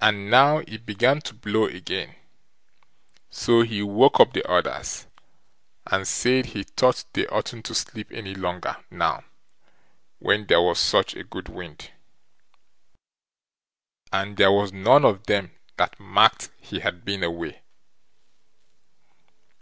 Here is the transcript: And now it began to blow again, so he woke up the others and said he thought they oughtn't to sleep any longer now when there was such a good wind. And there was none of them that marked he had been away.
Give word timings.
And 0.00 0.30
now 0.30 0.60
it 0.66 0.86
began 0.86 1.20
to 1.20 1.34
blow 1.34 1.66
again, 1.66 2.14
so 3.28 3.60
he 3.60 3.82
woke 3.82 4.20
up 4.20 4.32
the 4.32 4.42
others 4.50 5.06
and 5.86 6.08
said 6.08 6.46
he 6.46 6.62
thought 6.62 7.04
they 7.12 7.26
oughtn't 7.26 7.66
to 7.66 7.74
sleep 7.74 8.10
any 8.10 8.34
longer 8.34 8.78
now 8.90 9.24
when 10.18 10.46
there 10.46 10.62
was 10.62 10.80
such 10.80 11.12
a 11.14 11.24
good 11.24 11.50
wind. 11.50 11.90
And 14.10 14.38
there 14.38 14.50
was 14.50 14.72
none 14.72 15.04
of 15.04 15.26
them 15.26 15.50
that 15.76 16.00
marked 16.00 16.48
he 16.58 16.80
had 16.80 17.04
been 17.04 17.22
away. 17.22 17.60